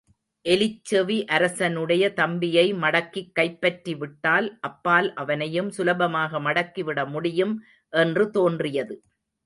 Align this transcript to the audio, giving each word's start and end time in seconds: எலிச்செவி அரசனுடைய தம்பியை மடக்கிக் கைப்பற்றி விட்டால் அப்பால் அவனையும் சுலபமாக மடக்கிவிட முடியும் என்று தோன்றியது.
எலிச்செவி 0.45 1.17
அரசனுடைய 1.27 2.03
தம்பியை 2.13 2.65
மடக்கிக் 2.73 3.31
கைப்பற்றி 3.33 3.93
விட்டால் 3.95 4.47
அப்பால் 4.61 5.13
அவனையும் 5.15 5.71
சுலபமாக 5.71 6.39
மடக்கிவிட 6.39 7.05
முடியும் 7.07 7.55
என்று 7.93 8.25
தோன்றியது. 8.31 8.97